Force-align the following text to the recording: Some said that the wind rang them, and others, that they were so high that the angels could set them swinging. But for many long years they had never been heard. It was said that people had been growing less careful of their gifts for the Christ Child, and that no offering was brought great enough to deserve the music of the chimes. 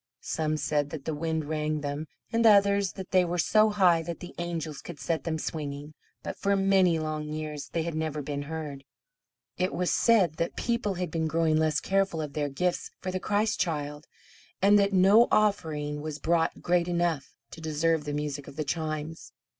Some 0.23 0.57
said 0.57 0.89
that 0.89 1.05
the 1.05 1.13
wind 1.13 1.45
rang 1.45 1.81
them, 1.81 2.07
and 2.33 2.43
others, 2.43 2.93
that 2.93 3.11
they 3.11 3.23
were 3.23 3.37
so 3.37 3.69
high 3.69 4.01
that 4.01 4.19
the 4.19 4.33
angels 4.39 4.81
could 4.81 4.99
set 4.99 5.25
them 5.25 5.37
swinging. 5.37 5.93
But 6.23 6.35
for 6.37 6.55
many 6.55 6.97
long 6.97 7.27
years 7.27 7.69
they 7.69 7.83
had 7.83 7.93
never 7.93 8.23
been 8.23 8.41
heard. 8.49 8.83
It 9.59 9.75
was 9.75 9.91
said 9.91 10.37
that 10.37 10.55
people 10.55 10.95
had 10.95 11.11
been 11.11 11.27
growing 11.27 11.55
less 11.57 11.79
careful 11.79 12.19
of 12.19 12.33
their 12.33 12.49
gifts 12.49 12.89
for 12.99 13.11
the 13.11 13.19
Christ 13.19 13.59
Child, 13.59 14.07
and 14.59 14.79
that 14.79 14.91
no 14.91 15.27
offering 15.31 16.01
was 16.01 16.17
brought 16.17 16.63
great 16.63 16.87
enough 16.87 17.35
to 17.51 17.61
deserve 17.61 18.05
the 18.05 18.11
music 18.13 18.47
of 18.47 18.55
the 18.55 18.63
chimes. 18.65 19.33